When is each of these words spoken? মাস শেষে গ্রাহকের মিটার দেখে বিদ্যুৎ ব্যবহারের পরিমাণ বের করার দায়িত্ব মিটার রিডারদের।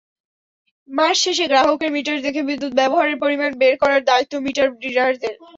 মাস 0.89 1.15
শেষে 1.23 1.45
গ্রাহকের 1.47 1.89
মিটার 1.95 2.17
দেখে 2.25 2.41
বিদ্যুৎ 2.49 2.73
ব্যবহারের 2.75 3.17
পরিমাণ 3.23 3.51
বের 3.61 3.75
করার 3.81 4.01
দায়িত্ব 4.09 4.33
মিটার 4.45 4.67
রিডারদের। 4.83 5.35